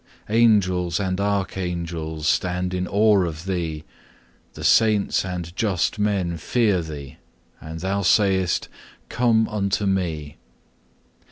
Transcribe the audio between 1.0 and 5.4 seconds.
Archangels stand in awe of Thee, the Saints